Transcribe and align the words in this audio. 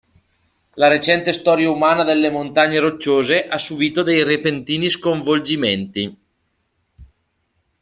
La 0.81 0.87
recente 0.87 1.31
storia 1.31 1.69
umana 1.69 2.03
delle 2.03 2.31
Montagne 2.31 2.79
Rocciose 2.79 3.45
ha 3.45 3.59
subito 3.59 4.01
dei 4.01 4.23
repentini 4.23 4.89
sconvolgimenti. 4.89 6.17